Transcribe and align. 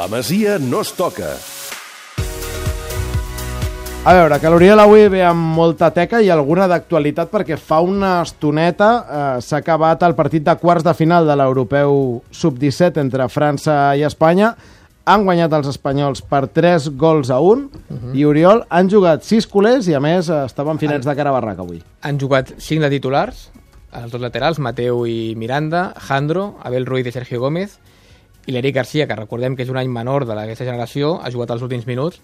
La 0.00 0.06
Masia 0.08 0.54
no 0.58 0.80
es 0.80 0.94
toca. 0.96 1.34
A 4.08 4.14
veure, 4.16 4.38
que 4.40 4.48
l'Oriol 4.48 4.80
avui 4.80 5.02
ve 5.12 5.18
amb 5.28 5.50
molta 5.58 5.90
teca 5.92 6.22
i 6.24 6.30
alguna 6.32 6.64
d'actualitat 6.70 7.28
perquè 7.28 7.58
fa 7.60 7.82
una 7.84 8.14
estoneta 8.22 8.88
eh, 8.96 9.26
s'ha 9.44 9.60
acabat 9.60 10.06
el 10.08 10.16
partit 10.16 10.46
de 10.46 10.54
quarts 10.62 10.86
de 10.86 10.94
final 10.96 11.28
de 11.28 11.36
l'Europeu 11.36 11.92
Sub-17 12.32 12.96
entre 13.04 13.28
França 13.28 13.76
i 13.92 14.06
Espanya. 14.08 14.54
Han 15.04 15.28
guanyat 15.28 15.58
els 15.58 15.68
espanyols 15.74 16.24
per 16.24 16.46
3 16.48 16.88
gols 16.96 17.28
a 17.28 17.42
1 17.44 17.68
uh 17.68 17.68
-huh. 17.90 18.16
i 18.16 18.24
Oriol 18.24 18.64
han 18.70 18.88
jugat 18.88 19.22
6 19.22 19.46
culers 19.52 19.86
i 19.86 19.94
a 19.94 20.00
més 20.00 20.30
eh, 20.30 20.44
estaven 20.46 20.78
finets 20.78 21.04
de 21.04 21.14
cara 21.14 21.28
a 21.28 21.36
barraca 21.36 21.60
avui. 21.60 21.82
Han 22.00 22.18
jugat 22.18 22.54
5 22.56 22.80
de 22.80 22.88
titulars, 22.88 23.50
els 23.92 24.10
dos 24.10 24.20
laterals, 24.20 24.58
Mateu 24.58 25.06
i 25.06 25.34
Miranda, 25.36 25.92
Jandro, 26.08 26.54
Abel 26.62 26.86
Ruiz 26.86 27.06
i 27.06 27.12
Sergio 27.12 27.40
Gómez, 27.40 27.78
i 28.46 28.52
l'Eric 28.52 28.74
Garcia, 28.74 29.06
que 29.06 29.16
recordem 29.16 29.56
que 29.56 29.64
és 29.66 29.72
un 29.72 29.76
any 29.76 29.88
menor 29.88 30.26
de 30.26 30.36
aquesta 30.38 30.64
generació, 30.64 31.18
ha 31.22 31.30
jugat 31.30 31.50
els 31.50 31.62
últims 31.62 31.86
minuts, 31.86 32.20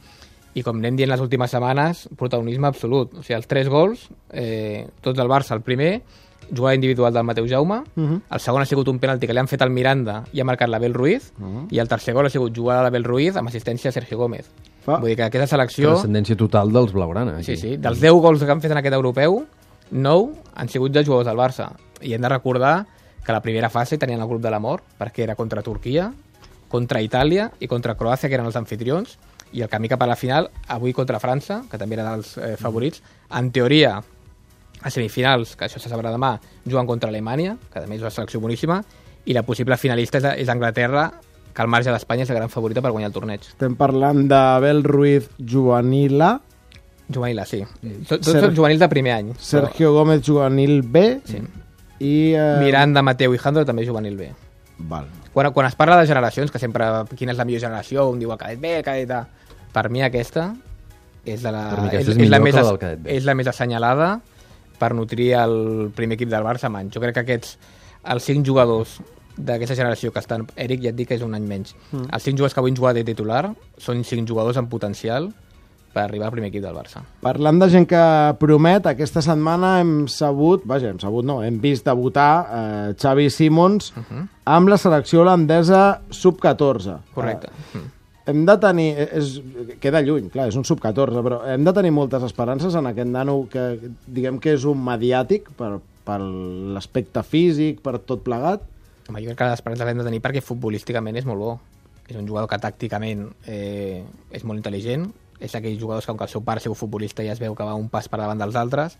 i 0.56 0.62
com 0.64 0.78
anem 0.80 0.96
dient 0.96 1.10
les 1.10 1.20
últimes 1.20 1.52
setmanes, 1.52 2.06
protagonisme 2.16 2.68
absolut. 2.68 3.18
O 3.18 3.24
sigui, 3.24 3.36
els 3.36 3.48
tres 3.50 3.68
gols, 3.68 4.08
eh, 4.32 4.86
tots 5.04 5.18
del 5.18 5.28
Barça, 5.28 5.52
el 5.52 5.60
primer, 5.60 6.00
jugada 6.48 6.74
individual 6.74 7.12
del 7.12 7.24
Mateu 7.24 7.46
Jaume, 7.48 7.82
uh 7.94 8.02
-huh. 8.02 8.20
el 8.30 8.40
segon 8.40 8.62
ha 8.62 8.64
sigut 8.64 8.88
un 8.88 8.98
penalti 8.98 9.26
que 9.26 9.32
li 9.32 9.38
han 9.38 9.48
fet 9.48 9.62
al 9.62 9.70
Miranda 9.70 10.24
i 10.32 10.40
ha 10.40 10.44
marcat 10.44 10.68
l'Abel 10.68 10.94
Ruiz, 10.94 11.32
uh 11.38 11.44
-huh. 11.44 11.66
i 11.70 11.78
el 11.78 11.88
tercer 11.88 12.14
gol 12.14 12.26
ha 12.26 12.30
sigut 12.30 12.56
jugada 12.56 12.82
d'Abel 12.84 13.04
Ruiz 13.04 13.36
amb 13.36 13.48
assistència 13.48 13.88
a 13.88 13.92
Sergio 13.92 14.16
Gómez. 14.16 14.46
Fa. 14.80 14.98
Vull 14.98 15.08
dir 15.08 15.16
que 15.16 15.24
aquesta 15.24 15.46
selecció... 15.46 15.88
Transcendència 15.90 16.36
total 16.36 16.72
dels 16.72 16.92
blaugrana. 16.92 17.36
Aquí. 17.36 17.44
Sí, 17.44 17.56
sí, 17.56 17.76
dels 17.76 18.00
10 18.00 18.12
gols 18.12 18.42
que 18.42 18.50
han 18.50 18.60
fet 18.60 18.70
en 18.70 18.78
aquest 18.78 18.94
europeu, 18.94 19.44
9 19.90 20.32
han 20.54 20.68
sigut 20.68 20.92
de 20.92 21.04
jugadors 21.04 21.26
del 21.26 21.36
Barça. 21.36 21.72
I 22.00 22.14
hem 22.14 22.22
de 22.22 22.28
recordar 22.28 22.86
que 23.26 23.32
la 23.34 23.42
primera 23.42 23.68
fase 23.68 23.98
tenien 23.98 24.20
el 24.22 24.28
grup 24.30 24.40
de 24.42 24.50
la 24.54 24.60
mort, 24.62 24.84
perquè 24.98 25.24
era 25.26 25.34
contra 25.34 25.62
Turquia, 25.66 26.12
contra 26.70 27.00
Itàlia 27.02 27.50
i 27.60 27.66
contra 27.66 27.96
Croàcia, 27.98 28.28
que 28.30 28.36
eren 28.38 28.46
els 28.46 28.56
anfitrions, 28.58 29.16
i 29.52 29.62
el 29.62 29.68
camí 29.70 29.88
cap 29.90 30.02
a 30.02 30.06
la 30.06 30.16
final, 30.16 30.48
avui 30.68 30.92
contra 30.94 31.18
França, 31.22 31.64
que 31.70 31.78
també 31.78 31.94
era 31.98 32.12
dels 32.12 32.36
eh, 32.38 32.54
favorits, 32.60 33.02
en 33.34 33.50
teoria, 33.54 33.96
a 34.82 34.90
semifinals, 34.90 35.56
que 35.56 35.66
això 35.66 35.80
se 35.82 35.88
sabrà 35.90 36.10
demà, 36.14 36.36
juguen 36.66 36.86
contra 36.86 37.08
Alemanya, 37.10 37.56
que 37.72 37.80
també 37.80 37.96
és 37.96 38.02
una 38.04 38.10
selecció 38.14 38.40
boníssima, 38.42 38.80
i 39.26 39.34
la 39.34 39.42
possible 39.42 39.76
finalista 39.80 40.18
és, 40.18 40.26
és 40.44 40.48
Anglaterra, 40.52 41.08
que 41.56 41.62
al 41.64 41.70
marge 41.72 41.90
d'Espanya 41.90 42.26
és 42.26 42.30
la 42.30 42.36
gran 42.42 42.50
favorita 42.52 42.82
per 42.84 42.90
guanyar 42.92 43.08
el 43.08 43.14
torneig. 43.16 43.46
Estem 43.48 43.74
parlant 43.78 44.26
d'Abel 44.28 44.84
Ruiz 44.84 45.30
Juanila, 45.40 46.36
Juvenil, 47.08 47.38
sí. 47.46 47.60
Tots 48.08 48.26
Ser- 48.26 48.40
són 48.42 48.54
juvenils 48.56 48.80
de 48.82 48.88
primer 48.90 49.12
any. 49.14 49.28
Sergio 49.38 49.92
Gómez 49.94 50.24
Juvenil 50.26 50.80
B 50.82 51.20
Sí. 51.24 51.38
I... 51.98 52.34
Eh, 52.36 52.58
Miranda, 52.62 53.02
Mateu 53.02 53.34
i 53.34 53.40
Jandro 53.40 53.64
també 53.68 53.86
juvenil 53.86 54.16
B. 54.18 54.28
Val. 54.90 55.08
Quan, 55.32 55.50
quan 55.52 55.68
es 55.68 55.76
parla 55.78 55.98
de 56.00 56.06
generacions, 56.08 56.52
que 56.52 56.60
sempre 56.60 56.88
quina 57.16 57.32
és 57.32 57.40
la 57.40 57.46
millor 57.48 57.64
generació, 57.64 58.08
un 58.12 58.20
diu 58.20 58.32
el 58.32 58.40
cadet 58.40 58.60
B, 58.62 58.78
el 58.80 58.86
cadet 58.86 59.12
A... 59.16 59.24
Per 59.76 59.90
mi 59.92 60.00
aquesta 60.00 60.54
és, 61.26 61.42
de 61.42 61.50
la, 61.52 61.66
mi 61.76 61.90
aquesta 61.90 62.14
és 62.14 62.30
la 62.32 62.38
més, 62.40 62.56
és 63.12 63.26
la 63.28 63.34
més 63.36 63.48
assenyalada 63.50 64.14
per 64.80 64.94
nutrir 64.96 65.34
el 65.36 65.56
primer 65.96 66.16
equip 66.16 66.30
del 66.32 66.46
Barça 66.46 66.70
amb 66.70 66.80
anys. 66.80 66.94
Jo 66.94 67.02
crec 67.02 67.18
que 67.18 67.24
aquests, 67.26 67.58
els 68.14 68.24
cinc 68.24 68.46
jugadors 68.48 68.96
d'aquesta 69.36 69.76
generació 69.76 70.12
que 70.14 70.22
estan... 70.22 70.46
Eric, 70.56 70.80
ja 70.84 70.92
et 70.94 70.96
dic 70.96 71.10
que 71.10 71.18
és 71.18 71.24
un 71.24 71.36
any 71.36 71.44
menys. 71.44 71.74
Mm. 71.90 72.08
Els 72.08 72.24
cinc 72.24 72.40
jugadors 72.40 72.56
que 72.56 72.62
avui 72.62 72.72
han 72.72 72.78
jugat 72.78 72.96
de 72.96 73.04
titular 73.04 73.42
són 73.76 74.00
cinc 74.08 74.28
jugadors 74.28 74.56
amb 74.60 74.72
potencial 74.72 75.28
per 75.96 76.04
arribar 76.04 76.28
al 76.28 76.34
primer 76.34 76.50
equip 76.52 76.60
del 76.66 76.76
Barça. 76.76 77.00
Parlant 77.24 77.58
de 77.62 77.70
gent 77.72 77.88
que 77.88 78.04
promet, 78.40 78.84
aquesta 78.90 79.22
setmana 79.24 79.78
hem 79.80 79.94
sabut, 80.12 80.66
vaja, 80.68 80.92
hem 80.92 81.00
sabut 81.00 81.24
no, 81.24 81.40
hem 81.44 81.56
vist 81.62 81.88
debutar 81.88 82.30
eh, 82.44 82.94
Xavi 83.00 83.30
Simons 83.32 83.92
uh 83.96 84.02
-huh. 84.04 84.24
amb 84.44 84.68
la 84.68 84.76
selecció 84.76 85.22
holandesa 85.22 86.02
sub-14. 86.10 86.98
Correcte. 87.14 87.48
Eh, 87.48 87.78
Mm. 87.78 87.90
hem 88.26 88.44
de 88.44 88.56
tenir, 88.58 89.08
és, 89.12 89.40
queda 89.80 90.00
lluny, 90.02 90.28
clar, 90.30 90.48
és 90.48 90.56
un 90.56 90.64
sub-14, 90.64 91.22
però 91.22 91.40
hem 91.46 91.64
de 91.64 91.72
tenir 91.72 91.92
moltes 91.92 92.22
esperances 92.24 92.74
en 92.74 92.86
aquest 92.86 93.08
nano 93.08 93.46
que 93.48 93.78
diguem 94.06 94.40
que 94.40 94.52
és 94.54 94.64
un 94.64 94.82
mediàtic 94.84 95.48
per, 95.56 95.78
per 96.04 96.18
l'aspecte 96.20 97.22
físic, 97.22 97.80
per 97.80 97.98
tot 98.00 98.24
plegat. 98.24 98.60
Home, 99.08 99.20
jo 99.20 99.26
crec 99.28 99.38
que 99.38 99.44
l'esperança 99.44 99.84
l'hem 99.84 99.98
de 99.98 100.04
tenir 100.04 100.20
perquè 100.20 100.42
futbolísticament 100.42 101.16
és 101.16 101.24
molt 101.24 101.38
bo. 101.38 101.60
És 102.08 102.16
un 102.16 102.26
jugador 102.26 102.48
que 102.48 102.58
tàcticament 102.58 103.28
eh, 103.46 104.02
és 104.30 104.44
molt 104.44 104.58
intel·ligent, 104.58 105.06
és 105.40 105.52
d'aquells 105.52 105.78
jugadors 105.80 106.06
que, 106.06 106.12
com 106.12 106.18
que 106.18 106.24
el 106.24 106.30
seu 106.30 106.42
pare 106.42 106.60
sigut 106.60 106.78
futbolista, 106.78 107.22
ja 107.22 107.32
es 107.32 107.40
veu 107.40 107.54
que 107.54 107.64
va 107.64 107.74
un 107.74 107.88
pas 107.88 108.08
per 108.08 108.18
davant 108.20 108.38
dels 108.38 108.56
altres, 108.56 108.96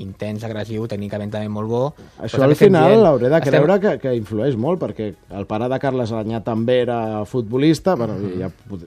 intens, 0.00 0.44
agressiu, 0.46 0.86
tècnicament 0.88 1.28
també 1.32 1.48
molt 1.52 1.68
bo. 1.68 1.80
Això 2.22 2.38
Però 2.38 2.44
al 2.46 2.52
estem 2.54 2.68
final 2.70 2.88
dient- 2.92 3.02
l'hauré 3.02 3.28
de 3.28 3.36
estem- 3.36 3.52
creure 3.52 3.80
que, 3.80 3.98
que 3.98 4.14
influeix 4.16 4.56
molt, 4.56 4.80
perquè 4.80 5.14
el 5.36 5.46
pare 5.46 5.68
de 5.68 5.78
Carles 5.82 6.12
Aranyà 6.12 6.42
també 6.44 6.78
era 6.82 7.24
futbolista, 7.26 7.96
bueno, 7.96 8.14
Mm-hmm. 8.14 8.38
ja, 8.40 8.48
pot- 8.48 8.86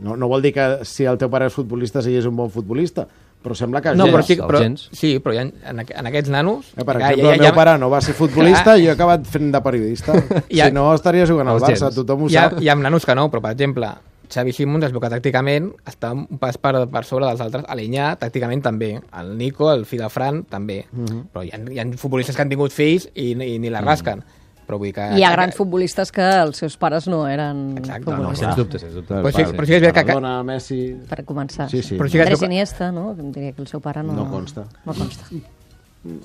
no, 0.00 0.16
no 0.16 0.28
vol 0.28 0.40
dir 0.42 0.54
que 0.54 0.78
si 0.84 1.04
el 1.04 1.18
teu 1.18 1.28
pare 1.28 1.46
és 1.46 1.52
futbolista 1.52 2.00
siguis 2.00 2.24
un 2.24 2.36
bon 2.36 2.48
futbolista, 2.50 3.06
però 3.44 3.54
sembla 3.54 3.82
que 3.82 3.94
No, 3.94 4.06
gens. 4.06 4.14
però 4.16 4.22
sí, 4.24 4.36
però, 4.36 4.58
gens. 4.58 4.88
sí, 4.92 5.18
però 5.18 5.36
ha, 5.36 5.42
en, 5.42 5.80
en 5.80 6.06
aquests 6.06 6.30
nanos... 6.30 6.72
Eh, 6.78 6.84
per 6.84 6.96
ja- 6.98 7.10
exemple, 7.10 7.28
ja- 7.28 7.34
el 7.34 7.40
ja- 7.40 7.50
meu 7.50 7.54
pare 7.54 7.78
no 7.78 7.90
va 7.90 8.00
ser 8.00 8.14
futbolista 8.14 8.78
i 8.78 8.84
jo 8.86 8.90
he 8.92 8.94
acabat 8.94 9.26
fent 9.26 9.52
de 9.52 9.60
periodista. 9.60 10.14
Ja- 10.48 10.66
si 10.68 10.72
no, 10.72 10.94
estaria 10.94 11.26
jugant 11.26 11.48
al 11.48 11.60
Barça, 11.60 11.90
gens. 11.90 11.94
tothom 11.94 12.22
ho 12.22 12.26
ha, 12.26 12.30
sap. 12.30 12.60
hi 12.62 12.68
ha 12.70 12.74
nanos 12.74 13.04
que 13.04 13.14
no, 13.14 13.28
però 13.30 13.42
per 13.42 13.52
exemple, 13.52 13.90
Xavi 14.34 14.52
Simons 14.52 14.88
es 14.88 14.94
veu 14.94 15.02
que 15.02 15.10
tàcticament 15.12 15.70
està 15.86 16.12
un 16.14 16.38
pas 16.42 16.58
per, 16.58 16.74
per 16.90 17.04
sobre 17.06 17.28
dels 17.28 17.42
altres. 17.44 17.66
Alenyà, 17.70 18.14
tàcticament 18.20 18.64
també. 18.64 18.94
El 19.20 19.34
Nico, 19.38 19.70
el 19.72 19.84
fill 19.88 20.02
de 20.04 20.10
Fran, 20.12 20.42
també. 20.50 20.84
Mhm. 20.90 21.28
Però 21.32 21.44
hi 21.44 21.52
ha, 21.54 21.60
hi 21.70 21.82
ha 21.82 21.86
futbolistes 22.00 22.36
que 22.36 22.42
han 22.42 22.50
tingut 22.52 22.74
fills 22.74 23.08
i, 23.14 23.32
i 23.32 23.58
ni 23.62 23.70
la 23.72 23.84
rasquen. 23.84 24.24
Però 24.64 24.78
vull 24.80 24.94
que... 24.96 25.04
Hi 25.18 25.24
ha 25.24 25.32
grans 25.34 25.56
futbolistes 25.58 26.10
que 26.14 26.24
els 26.24 26.60
seus 26.62 26.76
pares 26.80 27.06
no 27.12 27.24
eren 27.28 27.76
Exacte, 27.78 28.08
no, 28.08 28.16
No, 28.16 28.30
futbolistes, 28.30 28.46
sens 28.46 28.60
dubte, 28.60 28.80
sens 28.80 28.94
dubte. 28.96 29.18
Però 29.18 29.32
sí, 29.34 29.44
però 29.52 29.66
sí 29.66 29.74
que 29.74 29.76
és 29.76 29.84
veritat 29.84 30.06
que... 30.06 30.14
Maradona, 30.14 30.36
Messi... 30.48 30.78
per 31.10 31.24
començar. 31.28 31.66
Sí, 31.72 31.82
sí. 31.84 31.98
Però 32.00 32.08
sí 32.08 32.16
que 32.16 32.24
Andrés 32.24 32.46
Iniesta, 32.48 32.88
no? 32.92 33.10
Diria 33.18 33.52
que 33.52 33.60
el 33.60 33.68
seu 33.68 33.82
pare 33.84 34.02
no... 34.06 34.16
No 34.16 34.24
consta. 34.32 34.64
No 34.86 34.96
consta. 34.96 35.28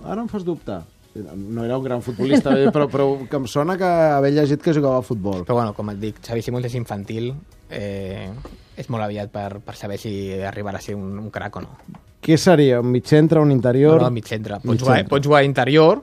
Ara 0.06 0.24
em 0.24 0.32
fas 0.32 0.48
dubtar. 0.48 0.86
No 1.36 1.64
era 1.66 1.78
un 1.78 1.84
gran 1.84 2.02
futbolista, 2.02 2.54
eh, 2.60 2.72
però, 2.76 2.88
però 2.90 3.08
que 3.30 3.36
em 3.38 3.48
sona 3.48 3.78
que 3.78 3.86
haver 3.86 4.34
llegit 4.34 4.62
que 4.62 4.74
jugava 4.74 5.00
a 5.00 5.06
futbol. 5.06 5.44
Però 5.46 5.56
bueno, 5.60 5.74
com 5.74 5.90
et 5.92 6.00
dic, 6.00 6.20
Xavi 6.26 6.42
Simons 6.42 6.66
és 6.66 6.76
infantil, 6.76 7.34
eh, 7.70 8.30
és 8.78 8.90
molt 8.90 9.04
aviat 9.04 9.32
per, 9.32 9.60
per 9.66 9.76
saber 9.76 9.98
si 10.00 10.14
arribarà 10.42 10.78
a 10.80 10.82
ser 10.82 10.96
un, 10.96 11.18
un 11.20 11.30
crac 11.30 11.56
o 11.58 11.66
no. 11.66 11.76
Què 12.22 12.36
seria? 12.38 12.82
Un 12.84 12.92
mig 12.92 13.06
centre, 13.08 13.40
un 13.40 13.52
interior? 13.52 13.98
No, 14.02 14.10
no, 14.10 14.12
mig 14.12 14.28
centre. 14.28 14.56
Pots 14.60 14.66
Mig 14.72 14.80
jugar, 14.82 14.96
centre. 15.02 15.10
pots 15.14 15.28
jugar 15.28 15.40
a 15.40 15.48
interior, 15.48 16.02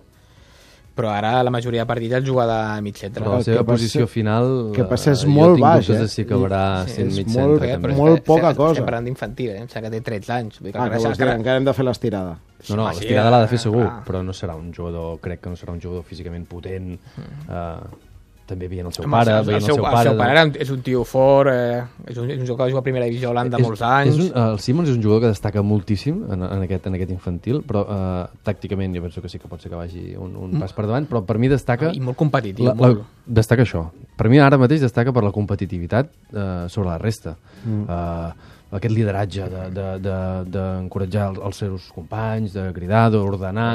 però 0.96 1.10
ara 1.12 1.42
la 1.44 1.50
majoria 1.52 1.82
de 1.82 1.86
partits 1.90 2.14
el 2.16 2.24
juga 2.24 2.46
de 2.48 2.80
mig 2.80 2.96
centre. 2.96 3.20
Però 3.20 3.34
la 3.36 3.42
seva 3.44 3.58
que 3.58 3.64
passa- 3.68 3.74
posició 3.82 4.06
final... 4.08 4.46
que 4.72 4.84
passa 4.88 5.12
és 5.12 5.24
eh, 5.26 5.28
molt 5.28 5.50
jo 5.50 5.56
tinc 5.58 5.66
baix, 5.66 5.82
dubtes 5.86 5.96
eh? 5.98 6.00
de 6.06 6.08
si 6.08 6.22
acabarà 6.24 6.62
Sí, 6.88 6.94
sent 6.94 7.12
mig 7.18 7.28
molt- 7.34 7.60
centre. 7.60 7.92
Molt 7.98 8.14
estem- 8.16 8.24
poca 8.30 8.50
estem 8.54 8.62
cosa. 8.62 8.84
parlant 8.86 9.04
d'infantil, 9.10 9.50
eh? 9.52 9.58
Em 9.60 9.68
sembla 9.68 9.90
que 9.90 9.98
té 9.98 10.06
13 10.08 10.32
anys. 10.38 10.60
Vull 10.62 10.70
dir 10.70 10.72
que 10.72 10.78
Ah, 10.78 10.88
que 10.88 10.94
encara 10.96 11.08
vols 11.10 11.18
dir, 11.20 11.28
encara 11.34 11.56
hem 11.60 11.68
de 11.68 11.74
fer 11.76 11.84
l'estirada. 11.84 12.38
No, 12.70 12.80
no, 12.80 12.88
l'estirada 12.90 13.30
l'ha 13.32 13.44
de 13.44 13.52
fer 13.52 13.60
eh, 13.60 13.64
segur, 13.68 13.84
clar. 13.84 14.02
però 14.08 14.24
no 14.26 14.34
serà 14.36 14.56
un 14.58 14.72
jugador, 14.74 15.16
crec 15.22 15.44
que 15.44 15.52
no 15.52 15.58
serà 15.60 15.74
un 15.76 15.80
jugador 15.82 16.04
físicament 16.08 16.46
potent. 16.50 16.94
Eh, 17.16 18.04
també 18.46 18.68
veient 18.70 18.86
el 18.86 18.94
seu 18.94 19.06
pare, 19.10 19.32
el, 19.34 19.42
el, 19.42 19.48
veient 19.48 19.64
seu, 19.64 19.74
el 19.74 19.80
seu 19.80 19.84
el 19.84 19.96
pare... 19.96 20.10
seu 20.10 20.18
pare 20.20 20.42
un, 20.46 20.52
és 20.62 20.70
un 20.70 20.82
tio 20.86 21.02
fort, 21.08 21.50
eh, 21.50 21.80
és, 22.06 22.18
un, 22.22 22.30
és 22.30 22.38
un 22.38 22.46
jugador 22.46 22.68
que 22.68 22.74
juga 22.74 22.82
a 22.84 22.86
primera 22.86 23.08
divisió 23.10 23.30
a 23.30 23.34
Holanda 23.34 23.60
molts 23.62 23.82
anys. 23.82 24.12
És 24.12 24.20
un, 24.22 24.30
el 24.42 24.60
Simons 24.62 24.92
és 24.92 24.98
un 24.98 25.02
jugador 25.02 25.24
que 25.24 25.32
destaca 25.34 25.64
moltíssim 25.66 26.22
en, 26.30 26.46
en, 26.46 26.64
aquest, 26.68 26.86
en 26.86 26.98
aquest 26.98 27.14
infantil, 27.16 27.62
però 27.66 27.82
uh, 27.82 28.40
tàcticament 28.46 28.94
jo 28.96 29.02
penso 29.04 29.24
que 29.24 29.30
sí 29.32 29.42
que 29.42 29.50
pot 29.50 29.62
ser 29.62 29.72
que 29.72 29.80
vagi 29.80 30.04
un, 30.14 30.36
un 30.46 30.58
pas 30.62 30.74
per 30.76 30.86
davant, 30.86 31.08
però 31.10 31.24
per 31.26 31.40
mi 31.42 31.50
destaca... 31.50 31.90
I 31.90 32.02
molt 32.06 32.18
competitiu. 32.22 32.70
La, 32.70 32.76
la, 32.78 32.92
molt. 32.94 33.10
destaca 33.26 33.66
això. 33.66 33.88
Per 34.16 34.28
mi 34.32 34.40
ara 34.40 34.56
mateix 34.58 34.80
destaca 34.80 35.12
per 35.12 35.22
la 35.26 35.32
competitivitat 35.34 36.10
eh, 36.32 36.66
sobre 36.72 36.88
la 36.88 36.98
resta. 36.98 37.36
Mm. 37.64 37.84
Eh, 37.84 38.52
aquest 38.76 38.94
lideratge 38.94 39.46
d'encoratjar 39.46 40.02
de, 40.02 40.02
de, 40.02 40.50
d'encoratjar 40.56 41.30
els, 41.30 41.40
els 41.48 41.64
seus 41.64 41.88
companys, 41.94 42.52
de 42.56 42.70
cridar, 42.76 43.08
d'ordenar... 43.14 43.70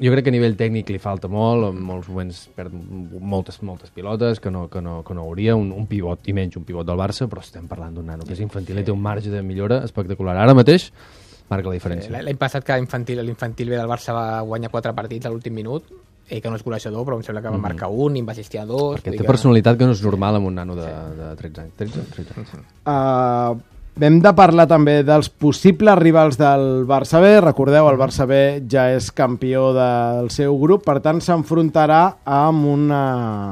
Jo 0.00 0.08
crec 0.14 0.24
que 0.24 0.32
a 0.32 0.32
nivell 0.32 0.54
tècnic 0.56 0.88
li 0.88 0.96
falta 0.96 1.28
molt, 1.28 1.74
en 1.74 1.80
molts 1.84 2.06
moments 2.08 2.38
perd 2.56 2.72
moltes, 2.72 3.58
moltes 3.60 3.90
pilotes 3.92 4.38
que 4.40 4.48
no, 4.48 4.62
que 4.72 4.80
no, 4.80 5.02
que 5.04 5.12
no 5.12 5.26
hauria, 5.26 5.52
un, 5.60 5.74
un 5.76 5.84
pivot 5.90 6.24
i 6.32 6.32
menys 6.32 6.56
un 6.56 6.64
pivot 6.64 6.88
del 6.88 6.96
Barça, 6.96 7.28
però 7.28 7.44
estem 7.44 7.66
parlant 7.68 7.98
d'un 7.98 8.08
nano 8.08 8.24
que 8.24 8.32
és 8.32 8.40
infantil 8.40 8.80
i 8.80 8.86
té 8.86 8.94
un 8.94 9.02
marge 9.04 9.28
de 9.28 9.42
millora 9.44 9.82
espectacular. 9.84 10.38
Ara 10.40 10.56
mateix 10.56 10.88
marca 11.50 11.68
la 11.68 11.76
diferència. 11.76 12.14
L'any 12.16 12.40
passat 12.40 12.64
que 12.64 12.78
l'infantil 12.80 13.20
l'infantil 13.26 13.74
B 13.74 13.76
del 13.76 13.92
Barça 13.92 14.16
va 14.16 14.24
guanyar 14.48 14.72
quatre 14.72 14.94
partits 14.96 15.28
a 15.28 15.34
l'últim 15.34 15.52
minut, 15.60 15.92
ell 16.30 16.40
que 16.42 16.50
no 16.50 16.56
és 16.56 16.62
golejador, 16.64 17.04
però 17.04 17.16
em 17.18 17.22
sembla 17.26 17.42
que 17.42 17.50
va 17.50 17.58
marcar 17.58 17.88
un 17.90 18.16
i 18.16 18.22
va 18.22 18.32
assistir 18.32 18.60
a 18.60 18.64
dos. 18.66 19.00
Perquè 19.00 19.10
té 19.16 19.18
que- 19.18 19.26
personalitat 19.28 19.76
que 19.78 19.84
no 19.90 19.92
és 19.92 20.02
normal 20.02 20.36
amb 20.38 20.46
un 20.46 20.54
nano 20.54 20.76
de, 20.78 20.86
de 21.18 21.34
13 21.36 21.60
anys. 21.66 21.74
13? 21.76 22.06
13. 22.14 22.62
Uh, 22.86 23.58
Hem 24.00 24.16
de 24.24 24.30
parlar 24.32 24.64
també 24.64 25.02
dels 25.04 25.28
possibles 25.28 25.98
rivals 26.00 26.38
del 26.40 26.86
Barça 26.88 27.18
B. 27.20 27.34
Recordeu, 27.44 27.84
el 27.90 27.98
Barça 28.00 28.24
B 28.24 28.38
ja 28.72 28.86
és 28.94 29.10
campió 29.12 29.74
del 29.76 30.30
seu 30.32 30.54
grup, 30.56 30.86
per 30.86 31.02
tant 31.04 31.20
s'enfrontarà 31.20 31.98
amb 32.24 32.64
una... 32.70 33.00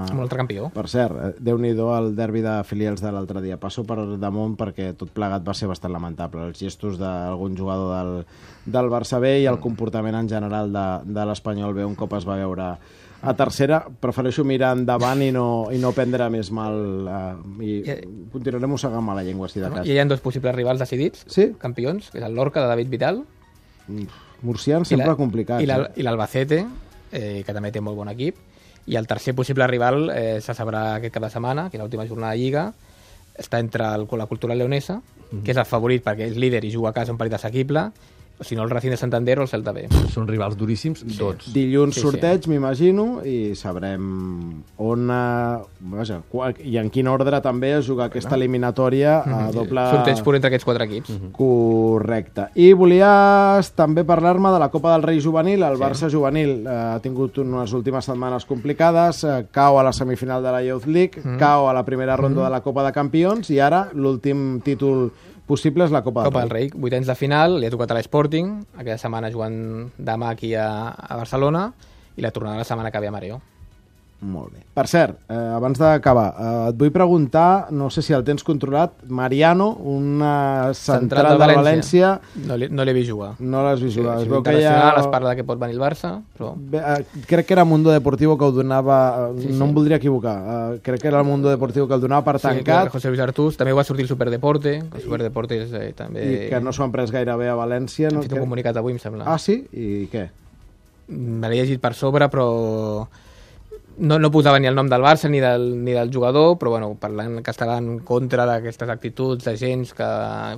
Amb 0.06 0.22
l'altre 0.22 0.40
campió. 0.40 0.70
Per 0.72 0.86
cert, 0.88 1.18
eh, 1.20 1.32
déu-n'hi-do 1.44 1.90
el 1.98 2.14
derbi 2.16 2.40
de 2.46 2.54
filials 2.64 3.04
de 3.04 3.12
l'altre 3.12 3.42
dia. 3.44 3.58
Passo 3.60 3.84
per 3.84 3.98
damunt 4.16 4.54
perquè 4.56 4.94
tot 4.96 5.12
plegat 5.12 5.44
va 5.44 5.52
ser 5.58 5.68
bastant 5.68 5.92
lamentable. 5.92 6.46
Els 6.48 6.62
gestos 6.64 6.96
d'algun 7.02 7.58
jugador 7.58 7.92
del, 7.98 8.14
del 8.64 8.88
Barça 8.94 9.20
B 9.20 9.42
i 9.42 9.50
el 9.52 9.60
comportament 9.60 10.16
en 10.22 10.32
general 10.32 10.72
de, 10.72 10.86
de 11.12 11.28
l'Espanyol 11.28 11.76
B 11.76 11.84
un 11.84 11.98
cop 11.98 12.16
es 12.16 12.24
va 12.24 12.40
veure 12.40 12.70
a 13.18 13.32
tercera. 13.34 13.80
Prefereixo 13.98 14.44
mirar 14.46 14.76
endavant 14.78 15.18
i 15.26 15.32
no, 15.34 15.66
i 15.74 15.78
no 15.82 15.90
prendre 15.90 16.28
més 16.30 16.52
mal. 16.54 16.76
Eh, 17.10 17.64
I 17.66 17.72
I- 17.82 17.96
continuarem 18.30 18.70
mossegant 18.70 19.02
mala 19.02 19.24
llengua, 19.26 19.48
si 19.50 19.58
de 19.58 19.68
cas. 19.74 19.82
I 19.84 19.96
hi 19.96 19.98
ha 19.98 20.04
dos 20.06 20.20
possibles 20.22 20.36
rivals 20.54 20.80
decidits, 20.80 21.24
Sí? 21.28 21.52
campions, 21.58 22.10
que 22.10 22.18
és 22.18 22.24
el 22.24 22.34
Lorca 22.34 22.62
de 22.62 22.68
David 22.68 22.88
Vidal 22.88 23.24
Murcians 24.42 24.88
i 24.90 24.94
sempre 24.94 25.16
complicats. 25.16 25.62
i 25.62 25.70
eh? 25.70 25.78
i 25.96 26.02
l'Albacete, 26.06 26.64
eh, 27.12 27.42
que 27.44 27.54
també 27.54 27.72
té 27.72 27.80
molt 27.80 27.96
bon 27.96 28.08
equip. 28.08 28.36
I 28.88 28.96
el 28.96 29.06
tercer 29.06 29.34
possible 29.34 29.66
rival 29.66 30.10
eh, 30.14 30.40
se 30.40 30.54
sabrà 30.54 30.94
aquest 30.96 31.12
cap 31.14 31.22
de 31.26 31.30
setmana, 31.30 31.68
que 31.70 31.76
és 31.76 31.82
l'última 31.82 32.06
jornada 32.06 32.32
de 32.32 32.38
Lliga. 32.38 32.72
Està 33.38 33.58
entre 33.60 33.84
el, 33.94 34.06
la 34.18 34.26
cultura 34.26 34.54
leonesa, 34.54 35.00
que 35.44 35.52
és 35.52 35.56
el 35.60 35.66
favorit 35.68 36.02
perquè 36.02 36.26
és 36.30 36.36
líder 36.36 36.64
i 36.64 36.72
juga 36.72 36.90
a 36.90 36.92
casa 36.96 37.12
un 37.12 37.18
partit 37.18 37.34
assequible, 37.36 37.90
si 38.40 38.54
no 38.56 38.62
el 38.62 38.70
Racing 38.70 38.90
de 38.90 38.96
Santander 38.96 39.38
o 39.38 39.42
el 39.42 39.48
Celta 39.48 39.72
B. 39.72 39.86
Són 40.14 40.28
rivals 40.28 40.56
duríssims, 40.56 41.02
tots. 41.18 41.52
Dilluns 41.54 41.94
Sí, 41.96 42.00
sí. 42.00 42.06
sorteig, 42.06 42.46
m'imagino, 42.48 43.20
i 43.26 43.54
sabrem 43.58 44.62
on... 44.78 45.08
eh, 45.10 45.58
Vaja, 45.80 46.20
i 46.64 46.76
en 46.78 46.90
quin 46.90 47.08
ordre 47.08 47.40
també 47.42 47.72
es 47.78 47.86
jugar 47.86 48.06
aquesta 48.10 48.36
eliminatòria 48.36 49.18
a 49.24 49.50
doble... 49.54 49.84
Sorteig 49.90 50.22
pur 50.26 50.34
entre 50.36 50.50
aquests 50.52 50.66
quatre 50.68 50.84
equips. 50.88 51.12
Correcte. 51.34 52.48
I 52.60 52.72
volies 52.78 53.70
també 53.78 54.04
parlar-me 54.08 54.52
de 54.54 54.58
la 54.62 54.68
Copa 54.72 54.92
del 54.94 55.02
Rei 55.06 55.20
Juvenil. 55.22 55.62
El 55.66 55.78
Barça 55.80 56.10
Juvenil 56.12 56.66
eh, 56.66 56.76
ha 56.94 56.98
tingut 57.04 57.38
unes 57.42 57.72
últimes 57.76 58.04
setmanes 58.08 58.44
complicades, 58.48 59.22
eh, 59.24 59.46
cau 59.52 59.78
a 59.80 59.86
la 59.86 59.92
semifinal 59.96 60.42
de 60.44 60.52
la 60.54 60.62
Youth 60.66 60.86
League, 60.86 61.22
cau 61.40 61.68
a 61.68 61.74
la 61.74 61.84
primera 61.86 62.16
ronda 62.16 62.44
de 62.44 62.50
la 62.50 62.60
Copa 62.62 62.84
de 62.86 62.92
Campions 62.92 63.50
i 63.50 63.58
ara 63.60 63.88
l'últim 63.94 64.60
títol 64.64 65.08
possible 65.48 65.86
és 65.88 65.94
la 65.94 66.04
Copa, 66.06 66.26
Copa 66.28 66.44
del 66.44 66.48
del 66.48 66.54
Rei. 66.54 66.70
Rei, 66.70 66.80
vuitens 66.86 67.08
de 67.08 67.16
final, 67.18 67.58
li 67.58 67.68
ha 67.68 67.74
tocat 67.74 67.94
a 67.94 67.98
l'Sporting, 67.98 68.52
aquesta 68.78 69.08
setmana 69.08 69.32
jugant 69.34 69.58
demà 69.96 70.34
aquí 70.36 70.52
a, 70.54 70.68
a 70.92 71.16
Barcelona, 71.18 71.70
i 72.18 72.24
la 72.24 72.34
tornada 72.34 72.60
la 72.60 72.68
setmana 72.68 72.92
que 72.92 73.00
ve 73.00 73.10
a 73.10 73.14
Mareo. 73.14 73.40
Molt 74.20 74.50
bé. 74.50 74.64
Per 74.74 74.82
cert, 74.90 75.14
eh, 75.30 75.34
abans 75.54 75.78
d'acabar, 75.78 76.24
eh, 76.42 76.68
et 76.72 76.76
vull 76.78 76.90
preguntar, 76.90 77.68
no 77.70 77.86
sé 77.88 78.02
si 78.02 78.12
el 78.12 78.24
tens 78.26 78.42
controlat, 78.42 78.90
Mariano, 79.06 79.68
una 79.78 80.72
central, 80.74 81.38
de 81.38 81.46
València, 81.54 82.08
No 82.46 82.56
li- 82.56 82.66
no 82.68 82.82
l'he 82.84 82.92
vist 82.96 83.10
jugar. 83.12 83.36
no 83.38 83.62
l'has 83.62 83.80
vist 83.80 83.96
jugar. 83.96 84.16
Sí, 84.18 84.24
es 84.24 84.28
veu 84.28 84.42
que 84.42 84.56
ja... 84.60 84.94
es 84.98 85.06
parla 85.06 85.30
de 85.30 85.36
que 85.36 85.44
pot 85.44 85.56
venir 85.60 85.76
el 85.76 85.80
Barça, 85.80 86.20
però... 86.36 86.52
Bé, 86.56 86.78
eh, 86.78 87.04
crec 87.28 87.46
que 87.46 87.54
era 87.54 87.64
Mundo 87.64 87.92
Deportivo 87.92 88.36
que 88.36 88.44
ho 88.44 88.50
donava, 88.50 89.30
eh, 89.38 89.52
no 89.52 89.66
em 89.66 89.74
voldria 89.74 89.96
equivocar, 90.02 90.36
eh, 90.74 90.80
crec 90.82 91.00
que 91.02 91.08
era 91.08 91.20
el 91.20 91.24
Mundo 91.24 91.48
Deportivo 91.48 91.86
que 91.86 91.94
el 91.94 92.00
donava 92.00 92.24
per 92.24 92.40
Sí, 92.40 92.48
tancat 92.48 92.90
José 92.90 93.08
Luis 93.14 93.20
Artús, 93.20 93.56
també 93.56 93.72
va 93.72 93.84
sortir 93.84 94.02
el 94.02 94.08
Superdeporte, 94.08 94.80
que 94.90 94.96
el 94.98 95.02
Superdeporte 95.04 95.62
és 95.62 95.72
eh, 95.72 95.92
també... 95.94 96.26
i 96.48 96.50
que 96.50 96.58
no 96.60 96.72
s'ho 96.74 96.82
han 96.82 96.90
pres 96.90 97.12
gaire 97.14 97.36
bé 97.38 97.48
a 97.48 97.54
València. 97.54 98.08
Han 98.10 98.16
No? 98.16 98.22
fet 98.26 98.32
un 98.34 98.40
comunicat 98.40 98.76
avui, 98.76 98.92
em 98.94 98.98
sembla. 98.98 99.22
Ah, 99.30 99.38
sí? 99.38 99.60
I 99.72 100.08
què? 100.10 100.26
Me 101.06 101.48
l'he 101.48 101.62
llegit 101.62 101.80
per 101.80 101.94
sobre, 101.94 102.26
però 102.28 103.06
no, 103.98 104.18
no 104.18 104.30
posava 104.30 104.58
ni 104.62 104.68
el 104.70 104.76
nom 104.78 104.88
del 104.90 105.02
Barça 105.02 105.28
ni 105.30 105.40
del, 105.42 105.66
ni 105.84 105.92
del 105.92 106.12
jugador, 106.14 106.56
però 106.58 106.72
bueno, 106.74 106.92
parlant 107.00 107.42
que 107.42 107.52
estava 107.52 107.76
en 107.80 107.98
contra 108.06 108.46
d'aquestes 108.48 108.90
actituds 108.92 109.44
de 109.44 109.54
gens 109.58 109.92
que 109.96 110.08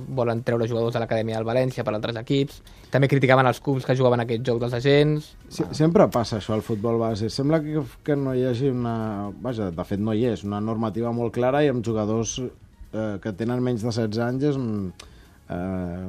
volen 0.07 0.43
treure 0.47 0.69
jugadors 0.69 0.95
de 0.95 1.01
l'acadèmia 1.03 1.39
del 1.39 1.47
València 1.47 1.85
per 1.85 1.95
altres 1.95 2.19
equips. 2.21 2.61
També 2.93 3.09
criticaven 3.11 3.47
els 3.49 3.61
clubs 3.63 3.87
que 3.87 3.95
jugaven 3.97 4.23
aquest 4.23 4.45
joc 4.47 4.61
dels 4.61 4.75
agents. 4.77 5.31
Si, 5.49 5.65
sempre 5.77 6.09
passa 6.13 6.37
això 6.39 6.55
al 6.55 6.65
futbol 6.65 6.99
base. 7.01 7.29
Sembla 7.33 7.61
que, 7.63 7.85
que 8.05 8.17
no 8.19 8.35
hi 8.35 8.45
hagi 8.49 8.71
una... 8.71 8.95
Vaja, 9.41 9.71
de 9.73 9.87
fet 9.87 10.01
no 10.01 10.13
hi 10.13 10.27
és, 10.33 10.45
una 10.47 10.61
normativa 10.61 11.13
molt 11.15 11.33
clara 11.33 11.63
i 11.65 11.71
amb 11.71 11.85
jugadors 11.85 12.37
eh, 12.41 13.15
que 13.23 13.33
tenen 13.37 13.63
menys 13.63 13.85
de 13.85 13.89
16 13.93 14.27
anys 14.27 14.51
és... 14.53 14.59
mm, 14.59 15.07
Eh, 15.51 16.07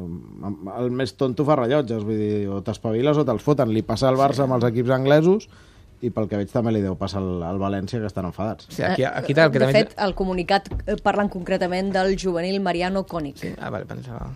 el 0.78 0.92
més 0.94 1.16
tonto 1.18 1.42
fa 1.42 1.56
rellotges, 1.58 2.04
vull 2.06 2.18
dir, 2.20 2.46
o 2.46 2.60
t'espaviles 2.62 3.18
o 3.18 3.24
te'ls 3.26 3.42
foten. 3.42 3.72
Li 3.74 3.82
passa 3.82 4.06
al 4.06 4.18
Barça 4.20 4.44
amb 4.44 4.54
els 4.54 4.66
equips 4.68 4.92
anglesos 4.94 5.48
i 6.02 6.10
pel 6.10 6.26
que 6.28 6.36
veig 6.40 6.50
també 6.50 6.72
li 6.74 6.80
deu 6.82 6.96
passar 6.98 7.20
al, 7.22 7.42
al 7.46 7.58
València, 7.62 8.00
que 8.02 8.08
estan 8.10 8.26
enfadats. 8.26 8.66
Sigui, 8.74 8.88
aquí, 8.90 9.04
aquí 9.06 9.34
tal, 9.38 9.52
que 9.54 9.60
de 9.62 9.66
també... 9.68 9.82
fet, 9.84 9.92
el 10.02 10.14
comunicat 10.18 10.66
eh, 10.86 10.96
parlen 11.02 11.28
concretament 11.30 11.92
del 11.94 12.16
juvenil 12.18 12.58
Mariano 12.60 13.04
Cònic. 13.06 13.38
Sí, 13.38 13.52
ah, 13.58 13.70
vale, 13.70 13.86
pensava... 13.86 14.26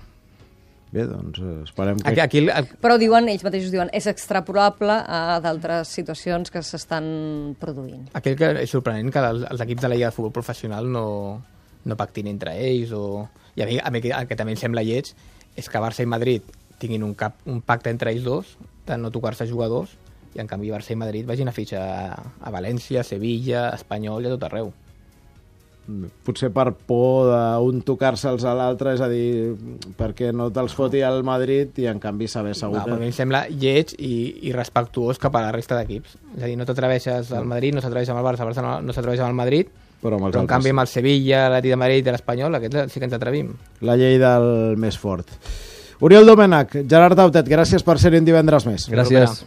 Bé, 0.94 1.02
doncs 1.10 1.40
eh, 1.42 1.54
esperem 1.66 1.98
que... 1.98 2.08
Aquí, 2.12 2.20
aquí 2.22 2.38
el, 2.44 2.68
Però 2.80 2.94
diuen, 3.02 3.26
ells 3.28 3.42
mateixos 3.42 3.72
diuen, 3.74 3.90
és 3.92 4.06
extrapolable 4.06 4.94
a 5.02 5.40
d'altres 5.42 5.90
situacions 5.90 6.52
que 6.54 6.62
s'estan 6.62 7.56
produint. 7.58 8.06
aquell 8.14 8.36
que 8.38 8.52
és 8.62 8.70
sorprenent 8.70 9.10
que 9.12 9.24
els, 9.26 9.42
els 9.50 9.64
equips 9.66 9.82
de 9.82 9.90
la 9.90 9.98
Lliga 9.98 10.12
de 10.12 10.16
Futbol 10.16 10.32
Professional 10.38 10.86
no, 10.86 11.02
no 11.84 11.98
pactin 11.98 12.30
entre 12.30 12.54
ells 12.62 12.94
o... 12.94 13.26
i 13.58 13.64
a 13.64 13.66
mi, 13.66 13.80
a 13.82 13.90
mi 13.90 14.00
que- 14.04 14.14
el 14.14 14.30
que 14.30 14.38
també 14.38 14.54
em 14.54 14.62
sembla 14.62 14.86
lleig 14.86 15.10
és 15.58 15.68
que 15.68 15.82
Barça 15.82 16.06
i 16.06 16.08
Madrid 16.08 16.46
tinguin 16.78 17.02
un, 17.02 17.16
cap, 17.18 17.42
un 17.50 17.58
pacte 17.66 17.90
entre 17.90 18.14
ells 18.14 18.22
dos 18.24 18.54
de 18.86 18.96
no 19.02 19.10
tocar-se 19.10 19.48
jugadors 19.50 19.96
i 20.36 20.40
en 20.42 20.48
canvi 20.50 20.70
Barça 20.70 20.92
i 20.92 21.00
Madrid 21.00 21.26
vagin 21.28 21.48
a 21.48 21.54
fitxar 21.56 21.82
a, 21.82 22.24
a 22.40 22.50
València, 22.52 23.02
Sevilla, 23.04 23.70
Espanyol 23.74 24.24
i 24.24 24.28
a 24.30 24.34
tot 24.36 24.44
arreu. 24.50 24.72
potser 26.26 26.48
per 26.50 26.72
por 26.74 27.28
d'un 27.30 27.76
tocar-se'ls 27.86 28.42
a 28.42 28.54
l'altre, 28.58 28.96
és 28.96 29.00
a 29.00 29.06
dir, 29.06 29.54
perquè 29.94 30.32
no 30.34 30.48
te'ls 30.50 30.74
foti 30.74 30.98
al 31.06 31.20
Madrid 31.22 31.78
i 31.78 31.86
en 31.86 32.00
canvi 32.02 32.26
saber 32.26 32.56
segur 32.58 32.80
No, 32.82 32.96
a 32.96 32.98
mi 32.98 33.06
em 33.06 33.14
sembla 33.14 33.44
lleig 33.48 33.92
i, 33.94 34.48
i 34.48 34.52
respectuós 34.56 35.20
cap 35.22 35.36
a 35.38 35.44
la 35.44 35.52
resta 35.54 35.78
d'equips. 35.78 36.16
És 36.36 36.42
a 36.42 36.46
dir, 36.50 36.56
no 36.58 36.66
t'atreveixes 36.66 37.30
al 37.30 37.46
Madrid, 37.46 37.76
no 37.78 37.84
s'atreveix 37.84 38.10
amb 38.10 38.18
el 38.18 38.26
Barça, 38.26 38.42
el 38.42 38.50
Barça 38.50 38.66
no, 38.66 38.80
no 38.82 38.96
s'atreveix 38.96 39.22
amb 39.22 39.30
el 39.30 39.38
Madrid, 39.44 39.70
Però 40.02 40.18
amb 40.18 40.26
els 40.26 40.34
però 40.34 40.42
en 40.42 40.48
altres. 40.48 40.50
canvi 40.56 40.74
amb 40.74 40.82
el 40.82 40.90
Sevilla, 40.90 41.44
l'Atlètic 41.48 41.70
de 41.76 41.80
Madrid 41.84 42.10
i 42.10 42.10
l'Espanyol, 42.16 42.58
aquests 42.58 42.92
sí 42.92 42.98
que 42.98 43.06
ens 43.06 43.14
atrevim. 43.16 43.54
La 43.86 43.94
llei 43.96 44.18
del 44.18 44.50
més 44.82 44.98
fort. 44.98 45.30
Oriol 46.04 46.26
Domènech, 46.28 46.74
Gerard 46.90 47.16
Dautet, 47.16 47.46
gràcies 47.48 47.86
per 47.86 47.94
ser-hi 48.02 48.18
un 48.20 48.26
divendres 48.26 48.66
més. 48.68 48.90
Gràcies. 48.92 49.38